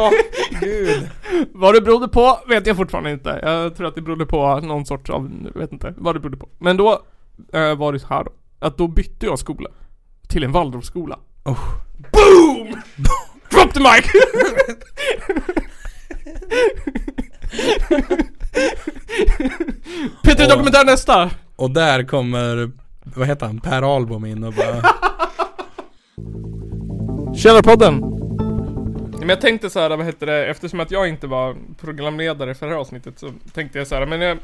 Åh 0.00 0.10
gud. 0.60 1.10
vad 1.52 1.74
det 1.74 1.80
berodde 1.80 2.08
på 2.08 2.38
vet 2.48 2.66
jag 2.66 2.76
fortfarande 2.76 3.10
inte. 3.10 3.40
Jag 3.42 3.76
tror 3.76 3.86
att 3.86 3.94
det 3.94 4.02
berodde 4.02 4.26
på 4.26 4.60
någon 4.60 4.86
sorts 4.86 5.10
av, 5.10 5.30
vet 5.54 5.72
inte 5.72 5.94
vad 5.96 6.14
det 6.14 6.20
berodde 6.20 6.36
på. 6.36 6.48
Men 6.58 6.76
då 6.76 7.02
eh, 7.52 7.74
var 7.74 7.92
det 7.92 7.98
så 7.98 8.06
här 8.06 8.24
då. 8.24 8.32
Att 8.58 8.78
då 8.78 8.88
bytte 8.88 9.26
jag 9.26 9.38
skola. 9.38 9.70
Till 10.28 10.44
en 10.44 10.52
Waldorfskola. 10.52 11.18
Oh. 11.44 11.60
Boom! 12.12 12.68
Drop 13.50 13.74
the 13.74 13.80
mic! 13.80 14.06
Peter 20.22 20.48
dokumentär 20.48 20.84
nästa! 20.84 21.30
Och 21.56 21.70
där 21.70 22.02
kommer, 22.04 22.70
vad 23.02 23.28
heter 23.28 23.46
han, 23.46 23.60
Per 23.60 23.82
Ahlbom 23.96 24.24
in 24.24 24.44
och 24.44 24.52
bara 24.52 24.82
Källarpodden! 27.36 28.00
Men 29.18 29.28
jag 29.28 29.40
tänkte 29.40 29.70
så 29.70 29.80
här, 29.80 29.96
vad 29.96 30.06
heter 30.06 30.26
det, 30.26 30.46
eftersom 30.46 30.80
att 30.80 30.90
jag 30.90 31.08
inte 31.08 31.26
var 31.26 31.56
programledare 31.80 32.54
för 32.54 32.66
det 32.66 32.72
här 32.72 32.80
avsnittet 32.80 33.18
så 33.18 33.30
tänkte 33.54 33.78
jag 33.78 33.86
så 33.86 33.94
här, 33.94 34.06
men 34.06 34.20
jag, 34.20 34.38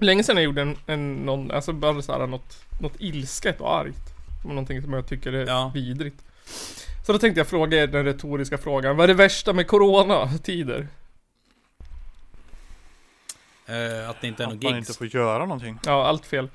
Länge 0.00 0.22
sedan 0.24 0.36
jag 0.36 0.44
gjorde 0.44 0.62
en, 0.62 0.76
en 0.86 1.14
någon, 1.14 1.50
alltså 1.50 1.72
bara 1.72 2.02
så 2.02 2.12
här 2.12 2.26
något, 2.26 2.56
något 2.80 2.92
ilsket 2.98 3.60
och 3.60 3.76
argt. 3.76 4.14
Någonting 4.44 4.82
som 4.82 4.92
jag 4.92 5.06
tycker 5.08 5.32
är 5.32 5.46
Ja. 5.46 5.70
vidrigt. 5.74 6.16
Så 7.08 7.12
då 7.12 7.18
tänkte 7.18 7.40
jag 7.40 7.48
fråga 7.48 7.82
er 7.82 7.86
den 7.86 8.04
retoriska 8.04 8.58
frågan, 8.58 8.96
vad 8.96 9.04
är 9.04 9.08
det 9.08 9.14
värsta 9.14 9.52
med 9.52 9.66
coronatider? 9.66 10.88
eh, 13.66 14.10
att 14.10 14.20
det 14.20 14.28
inte 14.28 14.42
är 14.42 14.46
någon 14.46 14.56
Att 14.56 14.62
man 14.62 14.76
inte 14.76 14.92
får 14.92 15.06
göra 15.06 15.38
någonting. 15.38 15.78
Ja, 15.84 16.06
allt 16.06 16.26
fel. 16.26 16.48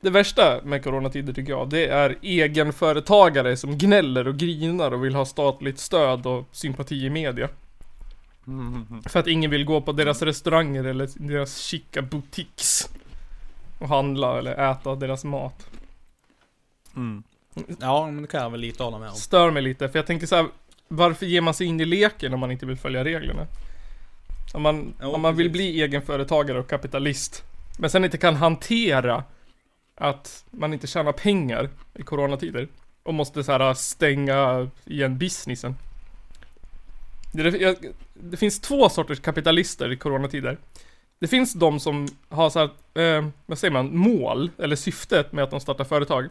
Det 0.00 0.10
värsta 0.10 0.60
med 0.64 0.84
coronatider 0.84 1.32
tycker 1.32 1.52
jag, 1.52 1.70
det 1.70 1.86
är 1.86 2.18
egenföretagare 2.22 3.56
som 3.56 3.78
gnäller 3.78 4.28
och 4.28 4.36
grinar 4.36 4.92
och 4.92 5.04
vill 5.04 5.14
ha 5.14 5.24
statligt 5.24 5.78
stöd 5.78 6.26
och 6.26 6.48
sympati 6.52 7.06
i 7.06 7.10
media. 7.10 7.48
Mm. 8.46 9.02
För 9.02 9.20
att 9.20 9.26
ingen 9.26 9.50
vill 9.50 9.64
gå 9.64 9.80
på 9.80 9.92
deras 9.92 10.22
restauranger 10.22 10.84
eller 10.84 11.28
deras 11.28 11.58
chica 11.58 12.02
boutiques. 12.02 12.88
Och 13.78 13.88
handla 13.88 14.38
eller 14.38 14.70
äta 14.70 14.94
deras 14.94 15.24
mat. 15.24 15.66
Mm. 16.96 17.22
Ja, 17.80 18.06
men 18.06 18.22
det 18.22 18.28
kan 18.28 18.42
jag 18.42 18.50
väl 18.50 18.60
lite 18.60 18.82
hålla 18.82 18.98
med 18.98 19.08
om. 19.08 19.14
Stör 19.14 19.50
mig 19.50 19.62
lite, 19.62 19.88
för 19.88 19.98
jag 19.98 20.06
tänker 20.06 20.26
så 20.26 20.36
här. 20.36 20.46
Varför 20.88 21.26
ger 21.26 21.40
man 21.40 21.54
sig 21.54 21.66
in 21.66 21.80
i 21.80 21.84
leken 21.84 22.34
om 22.34 22.40
man 22.40 22.50
inte 22.50 22.66
vill 22.66 22.76
följa 22.76 23.04
reglerna? 23.04 23.46
Om 24.54 24.62
man, 24.62 24.94
Ja, 25.00 25.08
om 25.08 25.20
man 25.20 25.36
vill 25.36 25.46
precis. 25.46 25.52
bli 25.52 25.82
egenföretagare 25.82 26.58
och 26.58 26.68
kapitalist. 26.68 27.44
Men 27.78 27.90
sen 27.90 28.04
inte 28.04 28.18
kan 28.18 28.36
hantera 28.36 29.24
att 29.94 30.44
man 30.50 30.72
inte 30.72 30.86
tjänar 30.86 31.12
pengar 31.12 31.70
i 31.94 32.02
coronatider. 32.02 32.68
Och 33.02 33.14
måste 33.14 33.44
så 33.44 33.52
här 33.52 33.74
stänga 33.74 34.68
igen 34.84 35.18
businessen. 35.18 35.76
Det, 37.32 37.42
jag, 37.60 37.76
det 38.14 38.36
finns 38.36 38.60
två 38.60 38.88
sorters 38.88 39.20
kapitalister 39.20 39.92
i 39.92 39.96
coronatider. 39.96 40.58
Det 41.18 41.28
finns 41.28 41.52
de 41.52 41.80
som 41.80 42.08
har 42.28 42.50
så 42.50 42.58
här, 42.58 42.70
eh, 43.02 43.28
vad 43.46 43.58
säger 43.58 43.72
man, 43.72 43.96
mål 43.96 44.50
eller 44.58 44.76
syftet 44.76 45.32
med 45.32 45.44
att 45.44 45.50
de 45.50 45.60
startar 45.60 45.84
företag. 45.84 46.28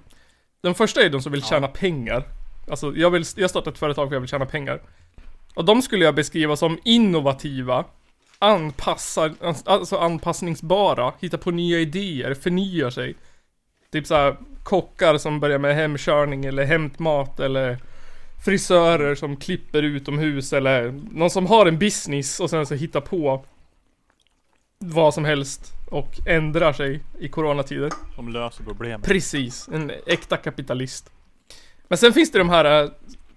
Den 0.61 0.75
första 0.75 1.01
är 1.01 1.09
de 1.09 1.21
som 1.21 1.31
vill 1.31 1.43
tjäna 1.43 1.67
pengar. 1.67 2.23
Alltså 2.69 2.93
jag 2.95 3.09
vill, 3.09 3.23
jag 3.35 3.49
startar 3.49 3.71
ett 3.71 3.77
företag 3.77 4.07
för 4.07 4.15
jag 4.15 4.21
vill 4.21 4.29
tjäna 4.29 4.45
pengar. 4.45 4.81
Och 5.53 5.65
de 5.65 5.81
skulle 5.81 6.05
jag 6.05 6.15
beskriva 6.15 6.55
som 6.55 6.79
innovativa, 6.83 7.85
anpassar, 8.39 9.33
alltså 9.65 9.97
anpassningsbara, 9.97 11.13
hittar 11.19 11.37
på 11.37 11.51
nya 11.51 11.79
idéer, 11.79 12.33
förnyar 12.33 12.89
sig. 12.89 13.15
Typ 13.91 14.07
såhär 14.07 14.37
kockar 14.63 15.17
som 15.17 15.39
börjar 15.39 15.59
med 15.59 15.75
hemkörning 15.75 16.45
eller 16.45 16.65
hämtmat 16.65 17.39
eller 17.39 17.77
frisörer 18.45 19.15
som 19.15 19.35
klipper 19.35 19.83
utomhus 19.83 20.53
eller 20.53 20.91
någon 21.11 21.29
som 21.29 21.45
har 21.45 21.65
en 21.65 21.79
business 21.79 22.39
och 22.39 22.49
sen 22.49 22.65
så 22.65 22.75
hittar 22.75 23.01
på 23.01 23.45
vad 24.79 25.13
som 25.13 25.25
helst 25.25 25.73
och 25.89 26.19
ändrar 26.25 26.73
sig 26.73 27.03
i 27.19 27.29
coronatider. 27.29 27.91
Som 28.15 28.29
löser 28.29 28.63
problemet. 28.63 29.07
Precis, 29.07 29.69
en 29.73 29.91
äkta 30.05 30.37
kapitalist. 30.37 31.09
Men 31.87 31.97
sen 31.97 32.13
finns 32.13 32.31
det 32.31 32.37
de 32.37 32.49
här 32.49 32.83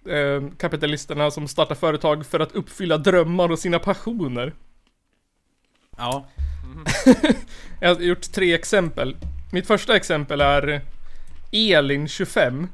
eh, 0.08 0.42
kapitalisterna 0.58 1.30
som 1.30 1.48
startar 1.48 1.74
företag 1.74 2.26
för 2.26 2.40
att 2.40 2.52
uppfylla 2.52 2.98
drömmar 2.98 3.50
och 3.50 3.58
sina 3.58 3.78
passioner. 3.78 4.52
Ja. 5.96 6.26
Jag 7.80 7.94
har 7.94 8.00
gjort 8.00 8.32
tre 8.32 8.54
exempel. 8.54 9.16
Mitt 9.52 9.66
första 9.66 9.96
exempel 9.96 10.40
är 10.40 10.80
Elin 11.52 12.08
25. 12.08 12.68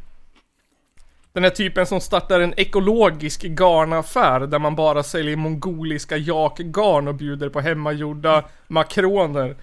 Den 1.38 1.44
här 1.44 1.50
typen 1.50 1.86
som 1.86 2.00
startar 2.00 2.40
en 2.40 2.54
ekologisk 2.56 3.42
garnaffär 3.42 4.40
där 4.40 4.58
man 4.58 4.76
bara 4.76 5.02
säljer 5.02 5.36
mongoliska 5.36 6.16
jakgarn 6.16 7.08
och 7.08 7.14
bjuder 7.14 7.48
på 7.48 7.60
hemmagjorda 7.60 8.44
makroner 8.66 9.56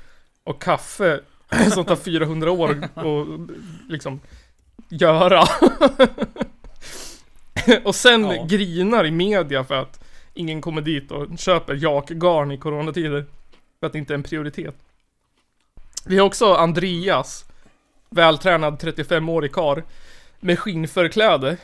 och 0.44 0.62
kaffe 0.62 1.20
som 1.74 1.86
tar 1.86 1.96
400 1.96 2.52
år 2.52 2.90
och 2.94 3.28
liksom 3.90 4.20
göra. 4.90 5.44
och 7.84 7.96
sen 7.96 8.26
Ja. 8.26 8.46
grinar 8.50 9.06
i 9.06 9.12
media 9.12 9.64
för 9.64 9.76
att 9.76 10.04
ingen 10.34 10.62
kommer 10.62 10.82
dit 10.82 11.12
och 11.12 11.40
köper 11.40 11.76
jakgarn 11.76 12.52
i 12.52 12.58
coronatider. 12.58 13.26
För 13.80 13.88
att 13.88 13.94
det 13.94 14.00
inte 14.00 14.14
är 14.14 14.16
en 14.16 14.24
prioritet. 14.24 14.76
Vi 16.06 16.18
har 16.18 16.26
också 16.26 16.54
Andreas, 16.54 17.46
vältränad 18.10 18.74
35-årig 18.74 19.52
karl 19.52 19.82
med 20.46 20.60
skinnförkläde. 20.60 21.58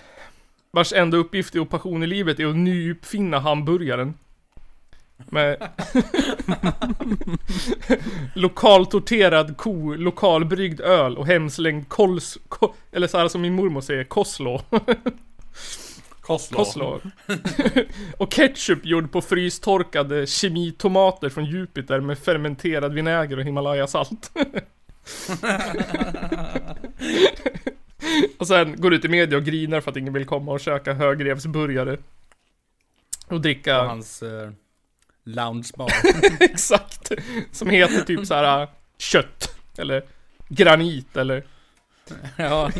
Vars 0.72 0.94
enda 0.94 1.18
uppgift 1.18 1.56
och 1.56 1.70
passion 1.70 2.04
i 2.04 2.08
livet 2.08 2.40
är 2.40 2.46
att 2.46 2.56
nyuppfinna 2.56 3.40
hamburgaren. 3.40 4.14
Med 5.18 5.56
lokaltorterad 8.36 9.58
ko, 9.58 9.94
lokalbryggd 9.94 10.82
öl 10.82 11.18
och 11.18 11.28
hemslängd 11.28 11.90
kols, 11.90 12.38
ko, 12.50 12.74
eller 12.92 13.08
så 13.08 13.18
här 13.18 13.28
som 13.28 13.42
min 13.42 13.54
mormor 13.54 13.82
säger, 13.82 14.04
koslo. 14.04 14.62
Koslo. 16.22 16.58
Koslo. 16.58 17.02
och 18.18 18.32
ketchup 18.32 18.86
gjord 18.86 19.12
på 19.12 19.22
frystorkade 19.22 20.28
kemitomater 20.28 21.30
från 21.30 21.46
Jupiter 21.46 22.00
med 22.00 22.20
fermenterad 22.20 22.94
vinäger 22.94 23.38
och 23.38 23.44
Himalayasalt. 23.44 24.32
och 28.38 28.48
sen 28.48 28.82
går 28.82 28.94
ut 28.94 29.06
i 29.06 29.08
media 29.08 29.38
och 29.38 29.44
grinar 29.44 29.82
för 29.82 29.92
att 29.92 29.98
ingen 29.98 30.14
vill 30.14 30.26
komma 30.26 30.52
och 30.52 30.60
käka 30.60 30.94
högrevsburgare. 30.94 31.98
Och 33.28 33.42
dricka, 33.42 33.80
På 33.80 33.86
hans 33.86 34.24
eh, 34.24 34.52
loungebar. 35.24 35.92
exakt. 36.40 37.12
Som 37.52 37.70
heter 37.70 38.02
typ 38.02 38.28
så 38.28 38.34
här 38.34 38.68
kött. 38.98 39.56
Eller 39.78 40.04
granit 40.48 41.18
eller 41.18 41.44
ja. 42.38 42.72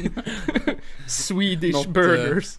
Swedish 1.08 1.74
Något, 1.74 1.86
eh, 1.86 1.92
burgers. 1.92 2.58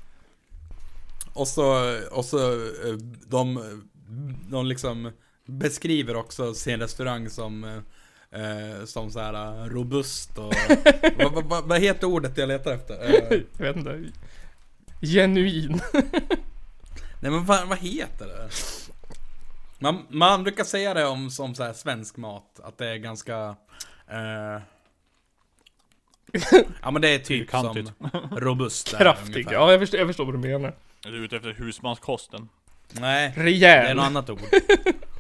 Och 1.33 1.49
så, 1.49 1.99
och 2.11 2.25
så 2.25 2.53
eh, 2.53 2.95
de, 3.27 3.61
de 4.51 4.67
liksom 4.67 5.13
beskriver 5.47 6.17
också 6.17 6.55
sin 6.55 6.81
restaurang 6.81 7.31
som 7.31 7.83
eh, 8.33 8.85
som 8.85 9.11
så 9.11 9.21
här 9.21 9.35
eh, 9.35 9.65
robust 9.69 10.39
och 10.39 10.55
vad, 11.19 11.33
vad, 11.33 11.45
vad, 11.45 11.65
vad 11.65 11.81
heter 11.81 12.07
ordet 12.07 12.39
jag 12.39 12.49
letar 12.49 12.73
efter? 12.73 12.95
Eh, 13.05 13.41
Jag 13.59 13.67
vet 13.67 13.77
inte. 13.77 14.03
Genuin. 15.01 15.81
nej 17.21 17.31
men 17.31 17.45
vad, 17.45 17.69
vad 17.69 17.79
heter 17.79 18.27
det? 18.27 18.49
Man, 19.79 20.07
man 20.09 20.43
brukar 20.43 20.65
säga 20.65 20.95
det 20.95 21.07
om 21.07 21.31
som 21.31 21.55
så 21.55 21.63
här 21.65 21.73
svensk 21.73 22.17
mat, 22.17 22.61
att 22.63 22.79
det 22.79 22.87
är 22.89 22.97
ganska 22.97 23.57
eh, 24.09 24.61
Ja 26.83 26.91
men 26.91 27.03
det 27.03 27.09
är 27.09 27.19
typ 27.19 27.51
som 27.51 27.89
robust 28.31 28.91
där, 28.91 28.99
Kraftig. 28.99 29.35
ungefär. 29.35 29.53
Ja, 29.53 29.71
jag 29.71 29.81
förstår, 29.81 29.99
jag 30.01 30.09
förstår 30.09 30.25
vad 30.25 30.35
du 30.35 30.39
menar. 30.39 30.75
Är 31.07 31.11
du 31.11 31.25
ute 31.25 31.37
efter 31.37 31.53
husmanskosten? 31.53 32.49
Nej, 32.93 33.33
det 33.35 33.41
är 33.41 33.45
Rejäl. 33.45 33.97
något 33.97 34.05
annat 34.05 34.31
ord. 34.31 34.39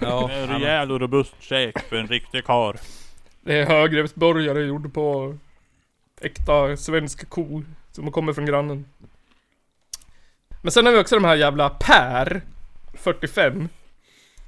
Ja, 0.00 0.30
En 0.30 0.48
rejäl 0.48 0.92
och 0.92 1.00
robust 1.00 1.34
käk 1.40 1.78
för 1.88 1.96
en 1.96 2.08
riktig 2.08 2.44
kar. 2.44 2.76
Det 3.40 3.58
är 3.58 3.66
högrevsburgare 3.66 4.62
gjord 4.62 4.94
på 4.94 5.36
äkta 6.20 6.76
svensk 6.76 7.28
ko 7.28 7.62
som 7.92 8.12
kommer 8.12 8.32
från 8.32 8.46
grannen. 8.46 8.84
Men 10.62 10.72
sen 10.72 10.86
har 10.86 10.92
vi 10.92 10.98
också 10.98 11.14
de 11.14 11.24
här 11.24 11.36
jävla 11.36 11.70
Per 11.70 12.42
45 12.94 13.68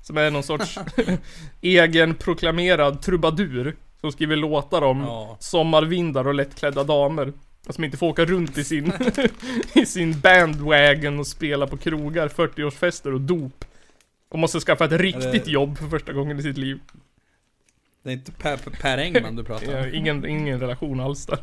Som 0.03 0.17
är 0.17 0.31
någon 0.31 0.43
sorts 0.43 0.79
egen 1.61 2.15
proklamerad 2.15 3.03
trubadur 3.03 3.77
Som 4.01 4.13
skriver 4.13 4.37
låtar 4.37 4.83
om 4.83 5.01
ja. 5.01 5.37
sommarvindar 5.41 6.27
och 6.29 6.35
lättklädda 6.35 6.85
damer 6.85 7.33
Som 7.69 7.85
inte 7.85 7.97
får 7.97 8.07
åka 8.07 8.25
runt 8.25 8.59
i 8.59 8.65
sin 8.65 8.93
I 9.75 9.87
sin 9.87 10.21
bandwagon 10.21 11.19
och 11.19 11.27
spela 11.27 11.67
på 11.67 11.77
krogar, 11.77 12.29
40-årsfester 12.29 13.13
och 13.15 13.21
dop 13.21 13.65
Och 14.29 14.39
måste 14.39 14.61
skaffa 14.61 14.85
ett 14.85 14.93
riktigt 14.93 15.25
Eller- 15.25 15.49
jobb 15.49 15.79
för 15.79 15.89
första 15.89 16.13
gången 16.13 16.39
i 16.39 16.43
sitt 16.43 16.59
liv 16.59 16.81
Det 18.03 18.09
är 18.11 18.13
inte 18.13 18.33
Per, 18.33 18.57
Per 18.57 18.99
Engman 18.99 19.37
du 19.37 19.45
pratar 19.45 19.81
om. 19.89 19.95
ingen, 19.95 20.27
ingen 20.27 20.61
relation 20.61 21.01
alls 21.01 21.27
där. 21.27 21.39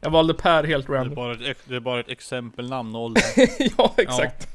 Jag 0.00 0.10
valde 0.10 0.34
Per 0.34 0.64
helt 0.64 0.86
Det 0.86 0.92
är 0.92 0.96
random. 0.96 1.14
bara 1.14 1.32
ett, 1.50 1.58
det 1.64 1.76
är 1.76 1.80
bara 1.80 2.00
ett 2.00 2.08
exempelnamn 2.08 2.94
och 2.94 3.02
ålder. 3.02 3.22
ja, 3.78 3.94
exakt. 3.96 4.48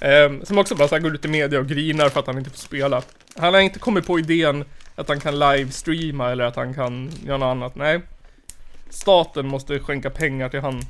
Ehm, 0.00 0.44
som 0.44 0.58
också 0.58 0.74
bara 0.74 0.88
så 0.88 0.94
här 0.94 1.02
går 1.02 1.14
ut 1.14 1.24
i 1.24 1.28
media 1.28 1.58
och 1.60 1.66
grinar 1.66 2.08
för 2.08 2.20
att 2.20 2.26
han 2.26 2.38
inte 2.38 2.50
får 2.50 2.58
spela. 2.58 3.02
Han 3.36 3.54
har 3.54 3.60
inte 3.60 3.78
kommit 3.78 4.06
på 4.06 4.18
idén 4.18 4.64
att 4.94 5.08
han 5.08 5.20
kan 5.20 5.38
livestreama 5.38 6.30
eller 6.30 6.44
att 6.44 6.56
han 6.56 6.74
kan 6.74 7.10
göra 7.26 7.36
något 7.38 7.46
annat. 7.46 7.74
Nej. 7.74 8.00
Staten 8.90 9.46
måste 9.46 9.78
skänka 9.78 10.10
pengar 10.10 10.48
till 10.48 10.60
han. 10.60 10.80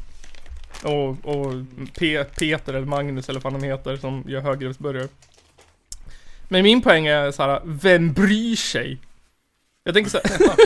Och, 0.85 1.09
och 1.09 1.53
Pe- 1.99 2.25
Peter 2.25 2.75
eller 2.75 2.87
Magnus 2.87 3.29
eller 3.29 3.41
vad 3.41 3.53
han 3.53 3.63
heter 3.63 3.97
som 3.97 4.25
gör 4.27 4.41
högrevsburgare. 4.41 5.09
Men 6.49 6.63
min 6.63 6.83
poäng 6.83 7.07
är 7.07 7.31
så 7.31 7.43
här, 7.43 7.61
vem 7.65 8.13
bryr 8.13 8.57
sig? 8.57 8.99
Jag 9.85 9.95
tänker 9.95 10.11
så 10.11 10.19
här, 10.25 10.39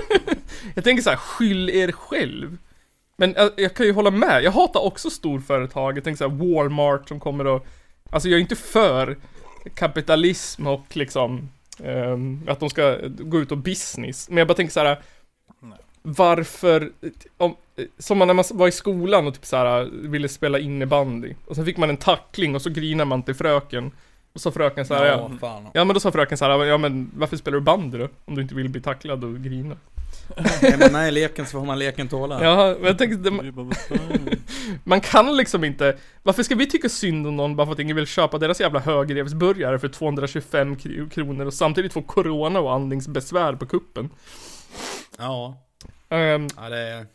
jag 0.74 0.84
tänker 0.84 1.02
så 1.02 1.10
här, 1.10 1.16
skyll 1.16 1.70
er 1.70 1.92
själv. 1.92 2.56
Men 3.16 3.34
jag, 3.36 3.50
jag 3.56 3.74
kan 3.74 3.86
ju 3.86 3.92
hålla 3.92 4.10
med, 4.10 4.42
jag 4.42 4.52
hatar 4.52 4.80
också 4.80 5.10
storföretag. 5.10 5.96
Jag 5.96 6.04
tänker 6.04 6.18
så 6.18 6.28
här 6.28 6.54
Walmart 6.54 7.08
som 7.08 7.20
kommer 7.20 7.46
och 7.46 7.66
Alltså 8.10 8.28
jag 8.28 8.36
är 8.36 8.40
inte 8.40 8.56
för 8.56 9.16
kapitalism 9.74 10.66
och 10.66 10.96
liksom 10.96 11.50
um, 11.78 12.42
att 12.48 12.60
de 12.60 12.70
ska 12.70 12.98
gå 13.06 13.40
ut 13.40 13.52
och 13.52 13.58
business. 13.58 14.28
Men 14.28 14.38
jag 14.38 14.48
bara 14.48 14.54
tänker 14.54 14.72
så 14.72 14.80
här. 14.80 15.02
Varför, 16.06 16.92
om, 17.36 17.56
som 17.98 18.18
när 18.18 18.34
man 18.34 18.44
var 18.52 18.68
i 18.68 18.72
skolan 18.72 19.26
och 19.26 19.34
typ 19.34 19.46
så 19.46 19.56
här 19.56 19.90
ville 19.92 20.28
spela 20.28 20.58
innebandy. 20.58 21.34
Och 21.46 21.56
sen 21.56 21.64
fick 21.64 21.76
man 21.76 21.90
en 21.90 21.96
tackling 21.96 22.54
och 22.54 22.62
så 22.62 22.70
grinar 22.70 23.04
man 23.04 23.22
till 23.22 23.34
fröken. 23.34 23.90
Och 24.32 24.40
så 24.40 24.50
fröken 24.50 24.86
så 24.86 24.94
här, 24.94 25.06
ja, 25.06 25.30
Ja, 25.74 25.84
men 25.84 25.94
då 25.94 26.00
sa 26.00 26.12
fröken 26.12 26.38
så 26.38 26.44
här, 26.44 26.64
ja 26.64 26.78
men 26.78 27.10
varför 27.16 27.36
spelar 27.36 27.58
du 27.58 27.64
bandy 27.64 27.98
då? 27.98 28.08
Om 28.24 28.34
du 28.34 28.42
inte 28.42 28.54
vill 28.54 28.68
bli 28.68 28.80
tacklad 28.80 29.24
och 29.24 29.36
grina. 29.36 29.76
Är 30.60 30.78
man 30.78 30.92
med 30.92 31.08
i 31.08 31.10
leken 31.10 31.46
så 31.46 31.58
får 31.58 31.66
man 31.66 31.78
leken 31.78 32.08
tåla. 32.08 32.44
Ja, 32.44 32.76
men 32.78 32.86
jag 32.86 32.98
tänkte, 32.98 33.30
man 34.84 35.00
kan 35.00 35.36
liksom 35.36 35.64
inte 35.64 35.96
Varför 36.22 36.42
ska 36.42 36.54
vi 36.54 36.66
tycka 36.66 36.88
synd 36.88 37.26
om 37.26 37.36
någon 37.36 37.56
bara 37.56 37.66
för 37.66 37.72
att 37.72 37.78
ingen 37.78 37.96
vill 37.96 38.06
köpa 38.06 38.38
deras 38.38 38.60
jävla 38.60 38.80
högrevsburgare 38.80 39.78
för 39.78 39.88
225 39.88 40.76
kr- 40.76 41.10
kronor 41.10 41.46
och 41.46 41.54
samtidigt 41.54 41.92
få 41.92 42.02
corona 42.02 42.60
och 42.60 42.72
andningsbesvär 42.72 43.54
på 43.54 43.66
kuppen? 43.66 44.10
Ja. 45.18 45.60
Ehm, 46.14 46.48
Ja, 46.56 46.68
det 46.68 46.78
är... 46.78 47.06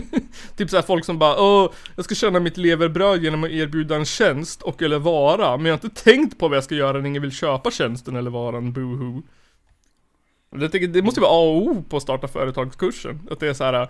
typ 0.56 0.70
såhär 0.70 0.82
folk 0.82 1.04
som 1.04 1.18
bara 1.18 1.42
Åh, 1.42 1.70
jag 1.96 2.04
ska 2.04 2.14
tjäna 2.14 2.40
mitt 2.40 2.56
leverbröd 2.56 3.22
genom 3.22 3.44
att 3.44 3.50
erbjuda 3.50 3.96
en 3.96 4.04
tjänst 4.04 4.62
och 4.62 4.82
eller 4.82 4.98
vara 4.98 5.56
Men 5.56 5.66
jag 5.66 5.72
har 5.78 5.84
inte 5.84 6.02
tänkt 6.04 6.38
på 6.38 6.48
vad 6.48 6.56
jag 6.56 6.64
ska 6.64 6.74
göra 6.74 6.98
när 6.98 7.06
ingen 7.06 7.22
vill 7.22 7.32
köpa 7.32 7.70
tjänsten 7.70 8.16
eller 8.16 8.30
varan, 8.30 8.72
boohoo 8.72 9.22
jag 10.50 10.92
det 10.92 11.02
måste 11.02 11.20
ju 11.20 11.22
vara 11.22 11.32
A 11.32 11.40
och 11.40 11.56
O 11.56 11.84
på 11.88 11.96
att 11.96 12.02
starta 12.02 12.28
företagskursen. 12.28 13.28
Att 13.30 13.40
det 13.40 13.48
är 13.48 13.54
så 13.54 13.64
här. 13.64 13.88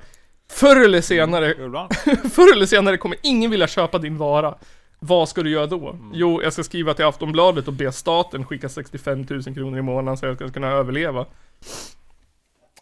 Förr 0.51 0.85
eller 0.85 1.01
senare 1.01 1.55
Ibland. 1.65 1.95
Förr 2.33 2.53
eller 2.53 2.67
senare 2.67 2.97
kommer 2.97 3.19
ingen 3.23 3.51
vilja 3.51 3.69
köpa 3.69 3.99
din 3.99 4.19
vara. 4.19 4.55
Vad 4.99 5.29
ska 5.29 5.43
du 5.43 5.51
göra 5.51 5.67
då? 5.67 5.91
Mm. 5.91 6.11
Jo, 6.15 6.43
jag 6.43 6.53
ska 6.53 6.65
skriva 6.65 6.95
till 6.95 7.05
Aftonbladet 7.05 7.69
och 7.69 7.73
be 7.73 7.93
staten 7.93 8.45
skicka 8.47 8.69
65 8.69 9.27
000 9.31 9.43
kronor 9.43 9.79
i 9.79 9.83
månaden 9.83 10.17
så 10.17 10.27
jag 10.27 10.37
ska 10.37 10.49
kunna 10.49 10.69
överleva. 10.69 11.27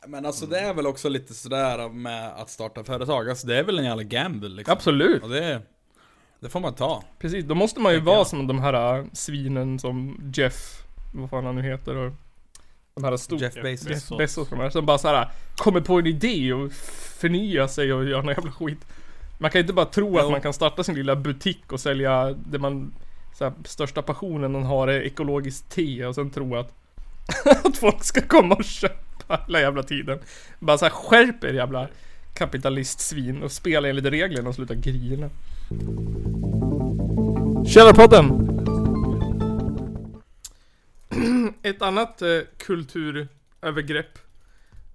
Men 0.07 0.27
alltså 0.27 0.47
det 0.47 0.59
är 0.59 0.75
väl 0.75 0.87
också 0.87 1.09
lite 1.09 1.35
sådär 1.35 1.89
med 1.89 2.29
att 2.37 2.51
starta 2.51 2.85
företag. 2.85 3.31
Alltså 3.31 3.47
det 3.47 3.57
är 3.59 3.63
väl 3.65 3.79
en 3.79 3.85
jävla 3.85 4.03
gamble 4.03 4.49
liksom. 4.49 4.73
Absolut, 4.73 5.23
Och 5.23 5.29
det, 5.29 5.63
det 6.41 6.49
får 6.49 6.61
man 6.61 6.75
ta. 6.75 7.03
precis. 7.19 7.45
Då 7.45 7.55
måste 7.55 7.81
man 7.81 7.93
ju 7.93 8.01
vara 8.01 8.17
jag. 8.17 8.27
som 8.27 8.47
de 8.47 8.59
här 8.59 8.99
äh, 8.99 9.05
svinen 9.13 9.79
som 9.79 10.21
Jeff, 10.35 10.83
vad 11.15 11.31
fan 11.31 11.47
han 11.47 11.55
nu 11.57 11.63
heter 11.63 11.97
och 11.97 12.13
de 12.95 13.05
här 13.05 13.17
stora 13.17 13.41
Jeff 13.41 13.55
Bezos. 13.55 13.91
Jeff 13.91 14.19
Bezos 14.19 14.49
de 14.49 14.61
här, 14.61 14.71
som 14.71 14.87
bara 14.87 14.99
såhär 14.99 15.29
kommer 15.57 15.81
på 15.81 15.99
en 15.99 16.07
idé 16.07 16.53
och 16.53 16.73
förnya 17.19 17.69
sig 17.69 17.93
och 17.93 18.05
göra 18.05 18.23
någon 18.23 18.35
jävla 18.35 18.53
skit. 18.53 18.87
Man 19.39 19.51
kan 19.51 19.59
ju 19.59 19.63
inte 19.63 19.73
bara 19.73 19.87
tro 19.87 20.19
att 20.19 20.25
Jo. 20.25 20.31
man 20.31 20.41
kan 20.41 20.53
starta 20.53 20.85
sin 20.85 20.95
lilla 20.95 21.17
butik 21.17 21.73
och 21.73 21.81
sälja 21.81 22.33
det 22.33 22.59
man 22.59 22.95
här, 23.41 23.53
största 23.65 24.03
passionen 24.03 24.53
man 24.53 24.63
har 24.63 24.89
är 24.89 25.01
ekologiskt 25.03 25.71
te 25.71 26.07
och 26.07 26.15
sen 26.15 26.31
tro 26.31 26.57
att 26.57 26.73
att 27.65 27.77
folk 27.77 28.05
ska 28.05 28.21
komma 28.21 28.55
och 28.55 28.65
köpa 28.65 29.06
hela 29.47 29.61
jävla 29.61 29.83
tiden. 29.83 30.19
Bara 30.59 30.79
såhär 30.79 30.93
skärp 30.93 31.45
er 31.45 31.53
jävla 31.53 31.89
kapitalistsvin 32.35 33.43
och 33.43 33.53
spela 33.53 33.89
enligt 33.89 34.05
reglerna 34.05 34.49
och 34.49 34.55
sluta 34.55 34.75
grina. 34.75 35.31
Källarpodden! 37.67 38.47
Ett 41.63 41.83
annat 41.83 42.23
eh, 42.23 42.41
kulturövergrepp. 42.59 44.19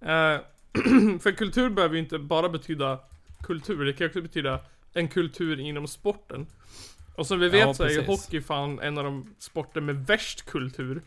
Eh, 0.01 0.07
för 1.19 1.31
kultur 1.31 1.69
behöver 1.69 1.95
ju 1.95 2.01
inte 2.01 2.19
bara 2.19 2.49
betyda 2.49 2.99
kultur, 3.43 3.85
det 3.85 3.93
kan 3.93 4.07
också 4.07 4.21
betyda 4.21 4.59
en 4.93 5.07
kultur 5.07 5.59
inom 5.59 5.87
sporten. 5.87 6.47
Och 7.15 7.27
som 7.27 7.39
vi 7.39 7.49
vet 7.49 7.59
Ja, 7.59 7.73
så 7.73 7.83
är 7.83 7.89
ju 7.89 8.05
hockey 8.05 8.41
fan 8.41 8.79
en 8.79 8.97
av 8.97 9.03
de 9.03 9.35
sporter 9.39 9.81
med 9.81 9.95
värst 9.95 10.45
kultur. 10.45 11.01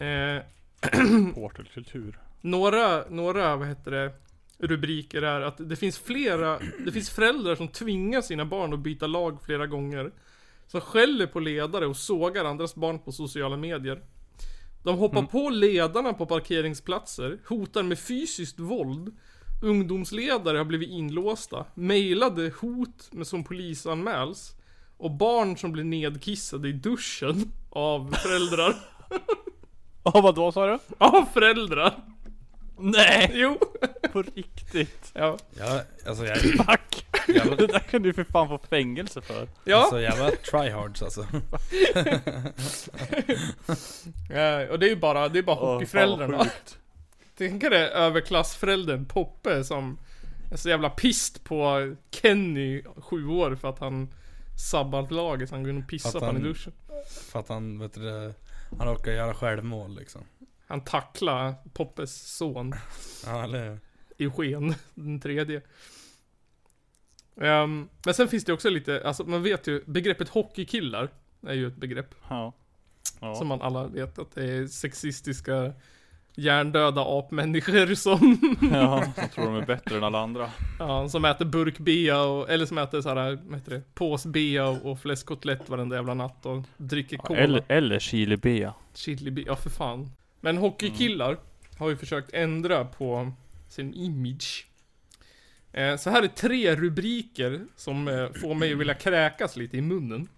Eh, 0.00 0.42
Portalkultur. 1.34 2.18
några, 2.40 3.04
några, 3.08 3.56
vad 3.56 3.68
heter 3.68 3.90
det, 3.90 4.12
rubriker 4.58 5.22
är 5.22 5.40
att 5.40 5.68
det 5.68 5.76
finns 5.76 5.98
flera, 5.98 6.58
det 6.84 6.92
finns 6.92 7.10
föräldrar 7.10 7.54
som 7.54 7.68
tvingar 7.68 8.20
sina 8.20 8.44
barn 8.44 8.72
att 8.72 8.78
byta 8.78 9.06
lag 9.06 9.42
flera 9.42 9.66
gånger. 9.66 10.12
Som 10.66 10.80
skäller 10.80 11.26
på 11.26 11.40
ledare 11.40 11.86
och 11.86 11.96
sågar 11.96 12.44
andras 12.44 12.74
barn 12.74 12.98
på 12.98 13.12
sociala 13.12 13.56
medier. 13.56 14.02
De 14.82 14.98
hoppar 14.98 15.22
på 15.22 15.50
ledarna 15.50 16.12
på 16.12 16.26
parkeringsplatser, 16.26 17.38
hotar 17.46 17.82
med 17.82 17.98
fysiskt 17.98 18.60
våld. 18.60 19.16
Ungdomsledare 19.62 20.58
har 20.58 20.64
blivit 20.64 20.88
inlåsta, 20.88 21.66
mejlade 21.74 22.52
hot 22.60 23.08
med 23.12 23.26
som 23.26 23.44
polisanmäls. 23.44 24.54
Och 24.96 25.10
barn 25.10 25.56
som 25.56 25.72
blir 25.72 25.84
nedkissade 25.84 26.68
i 26.68 26.72
duschen 26.72 27.52
av 27.70 28.12
föräldrar. 28.12 28.74
Ja 30.14 30.20
vad 30.20 30.34
då 30.34 30.52
sa 30.52 30.66
du? 30.66 30.78
av 30.98 31.24
föräldrar! 31.34 31.94
Nej! 32.80 33.30
Jo! 33.34 33.58
På 34.12 34.22
riktigt? 34.22 35.10
Ja. 35.14 35.36
Ja, 35.58 35.80
alltså 36.06 36.24
jag, 36.26 36.38
Fuck! 36.38 37.04
jävla, 37.28 37.56
Det 37.56 37.66
där 37.66 37.78
kan 37.78 38.02
du 38.02 38.12
för 38.12 38.24
fan 38.24 38.48
få 38.48 38.58
fängelse 38.70 39.20
för. 39.20 39.48
Ja, 39.64 39.76
alltså 39.76 40.00
jävla 40.00 40.30
tryhards 40.30 41.02
alltså. 41.02 41.20
eh, 44.30 44.68
och 44.70 44.78
det 44.78 44.86
är 44.86 44.90
ju 44.90 44.96
bara, 44.96 45.28
det 45.28 45.38
är 45.38 45.42
bara 45.42 45.60
Åh, 45.60 45.72
hockeyföräldrarna. 45.72 46.36
vad 46.36 46.46
sjukt. 46.46 46.78
Tänk 47.38 47.62
det 47.62 47.88
överklassföräldern 47.88 49.04
Poppe 49.04 49.64
som 49.64 49.98
är 50.52 50.56
så 50.56 50.68
jävla 50.68 50.90
pist 50.90 51.44
på 51.44 51.94
Kenny, 52.10 52.82
sju 52.96 53.26
år, 53.28 53.54
för 53.56 53.68
att 53.68 53.78
han 53.78 54.08
sabbat 54.70 55.10
laget. 55.10 55.48
så 55.48 55.54
Han 55.54 55.62
går 55.64 55.72
in 55.72 55.82
och 55.82 55.88
pissar 55.88 56.08
Att 56.08 56.14
på 56.14 56.26
honom 56.26 56.36
i 56.36 56.40
han- 56.44 56.52
duschen. 56.52 56.72
För 57.32 57.38
att 57.40 57.48
han, 57.48 57.78
vet 57.78 57.94
du 57.94 58.00
det, 58.00 58.34
han 58.78 58.88
råkar 58.88 59.12
göra 59.12 59.34
självmål 59.34 59.96
liksom. 59.96 60.24
Han 60.66 60.84
tacklar 60.84 61.54
Poppes 61.72 62.36
son, 62.36 62.74
Ja, 63.26 63.44
eller 63.44 63.80
Eugen, 64.18 64.74
den 64.94 65.20
tredje. 65.20 65.62
Ehm, 67.40 67.88
men 68.04 68.14
sen 68.14 68.28
finns 68.28 68.44
det 68.44 68.52
också 68.52 68.70
lite, 68.70 69.02
alltså 69.04 69.24
man 69.24 69.42
vet 69.42 69.66
ju, 69.66 69.84
begreppet 69.86 70.28
hockeykillar 70.28 71.08
är 71.46 71.54
ju 71.54 71.66
ett 71.66 71.76
begrepp. 71.76 72.14
Ja. 72.28 72.52
Ja. 73.20 73.34
Som 73.34 73.46
man 73.46 73.62
alla 73.62 73.86
vet 73.86 74.18
att 74.18 74.34
det 74.34 74.44
är 74.44 74.66
sexistiska 74.66 75.72
hjärndöda 76.38 77.18
apmänniskor 77.18 77.94
som, 77.94 78.38
ja, 78.72 79.04
som 79.16 79.28
tror 79.28 79.44
de 79.44 79.56
är 79.56 79.66
bättre 79.66 79.96
än 79.96 80.04
alla 80.04 80.20
andra. 80.20 80.50
ja, 80.78 81.08
som 81.08 81.24
äter 81.24 81.44
burkbea 81.44 82.22
och, 82.22 82.50
eller 82.50 82.66
som 82.66 82.78
äter 82.78 83.00
såhär, 83.00 83.38
vad 83.46 83.58
heter 83.58 83.70
det, 83.72 83.94
påsbea 83.94 84.68
och, 84.68 85.00
fläskkotlett 85.00 85.68
varenda 85.68 85.96
jävla 85.96 86.14
natt 86.14 86.46
och 86.46 86.64
dricker 86.76 87.16
Ja, 87.16 87.22
cola. 87.22 87.40
eller, 87.40 87.62
eller 87.68 87.98
chilibea. 87.98 88.74
Chili 88.94 89.44
ja 89.46 89.56
för 89.56 89.70
fan. 89.70 90.10
Men 90.40 90.56
hockeykillar 90.56 91.36
har 91.78 91.88
ju 91.88 91.96
försökt 91.96 92.34
ändra 92.34 92.84
på 92.84 93.32
sin 93.68 93.94
image. 93.94 94.66
Eh, 95.72 95.96
så 95.96 96.10
här 96.10 96.22
är 96.22 96.28
tre 96.28 96.76
rubriker 96.76 97.60
som 97.76 98.08
eh, 98.08 98.28
får 98.40 98.54
mig 98.54 98.72
att 98.72 98.78
vilja 98.78 98.94
kräkas 98.94 99.56
lite 99.56 99.76
i 99.76 99.80
munnen. 99.80 100.28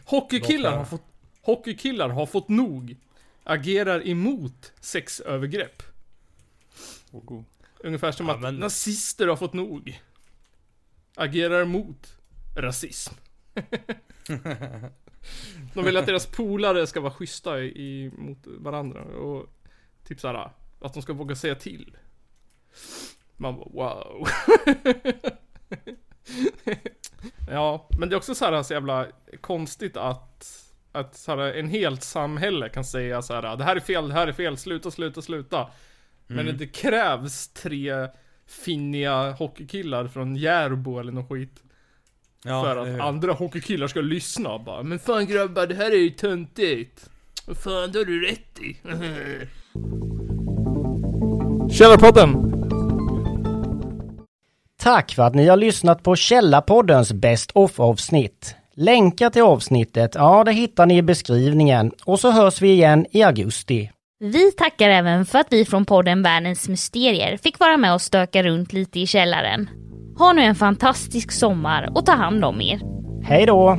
Hockeykillar 0.04 0.76
har 0.76 0.84
fått, 0.84 1.04
hockeykillar 1.42 2.08
har 2.08 2.26
fått 2.26 2.48
nog. 2.48 2.96
Agerar 3.44 4.08
emot 4.08 4.72
sexövergrepp. 4.80 5.82
Oh. 7.10 7.42
Ungefär 7.78 8.12
som 8.12 8.26
Ja, 8.28 8.34
att 8.34 8.40
men- 8.40 8.56
nazister 8.56 9.26
har 9.26 9.36
fått 9.36 9.52
nog. 9.52 10.00
Agerar 11.14 11.64
mot 11.64 12.16
rasism. 12.56 13.14
De 15.74 15.84
vill 15.84 15.96
att 15.96 16.06
deras 16.06 16.26
polare 16.26 16.86
ska 16.86 17.00
vara 17.00 17.12
schyssta 17.12 17.60
i, 17.60 17.66
i, 17.66 18.10
mot 18.18 18.38
varandra 18.46 19.02
och 19.02 19.46
typ 20.04 20.20
såhär, 20.20 20.50
att 20.80 20.94
de 20.94 21.02
ska 21.02 21.12
våga 21.12 21.36
säga 21.36 21.54
till. 21.54 21.96
Man 23.36 23.56
bara 23.56 23.68
wow. 23.68 24.28
ja, 27.48 27.88
men 27.98 28.08
det 28.08 28.14
är 28.14 28.16
också 28.16 28.34
så 28.34 28.44
här 28.44 28.62
så 28.62 28.72
jävla 28.72 29.06
konstigt 29.40 29.96
att 29.96 30.66
att 30.92 31.16
så 31.16 31.36
här, 31.36 31.38
en 31.38 31.68
helt 31.68 32.02
samhälle 32.02 32.68
kan 32.68 32.84
säga 32.84 33.22
så 33.22 33.34
här: 33.34 33.56
det 33.56 33.64
här 33.64 33.76
är 33.76 33.80
fel, 33.80 34.08
det 34.08 34.14
här 34.14 34.26
är 34.26 34.32
fel, 34.32 34.56
sluta, 34.56 34.90
sluta, 34.90 35.22
sluta. 35.22 35.66
Men 36.26 36.58
det 36.58 36.66
krävs 36.66 37.48
tre 37.48 38.08
finniga 38.46 39.30
hockeykillar 39.30 40.08
från 40.08 40.36
Järbo 40.36 40.98
eller 40.98 41.12
något 41.12 41.28
skit. 41.28 41.62
Ja, 42.44 42.64
för 42.64 42.76
att 42.76 43.00
andra 43.00 43.32
hockeykillar 43.32 43.86
ska 43.86 44.00
lyssna 44.00 44.58
bara 44.58 44.82
Men 44.82 44.98
fan 44.98 45.26
grabbar, 45.26 45.66
det 45.66 45.74
här 45.74 45.90
är 45.90 45.96
ju 45.96 46.10
töntigt. 46.10 47.10
Vad 47.46 47.56
fan, 47.56 47.92
det 47.92 47.98
har 47.98 48.04
du 48.04 48.26
rätt 48.26 48.58
i. 48.60 48.76
Källarpodden! 51.74 52.50
Tack 54.78 55.12
för 55.12 55.22
att 55.22 55.34
ni 55.34 55.48
har 55.48 55.56
lyssnat 55.56 56.02
på 56.02 56.16
Källarpoddens 56.16 57.12
Best 57.12 57.50
of 57.54 57.80
avsnitt. 57.80 58.56
Länkar 58.82 59.30
till 59.30 59.42
avsnittet, 59.42 60.14
ja 60.14 60.44
det 60.44 60.52
hittar 60.52 60.86
ni 60.86 60.96
i 60.96 61.02
beskrivningen. 61.02 61.92
Och 62.04 62.20
så 62.20 62.30
hörs 62.30 62.62
vi 62.62 62.72
igen 62.72 63.06
i 63.10 63.22
augusti. 63.22 63.90
Vi 64.20 64.52
tackar 64.52 64.88
även 64.88 65.26
för 65.26 65.38
att 65.38 65.46
vi 65.50 65.64
från 65.64 65.84
podden 65.84 66.22
Världens 66.22 66.68
Mysterier 66.68 67.36
fick 67.36 67.58
vara 67.58 67.76
med 67.76 67.94
och 67.94 68.00
stöka 68.00 68.42
runt 68.42 68.72
lite 68.72 69.00
i 69.00 69.06
källaren. 69.06 69.70
Ha 70.18 70.32
nu 70.32 70.42
en 70.42 70.54
fantastisk 70.54 71.32
sommar 71.32 71.88
och 71.94 72.06
ta 72.06 72.12
hand 72.12 72.44
om 72.44 72.60
er. 72.60 72.80
Hej 73.24 73.46
då! 73.46 73.78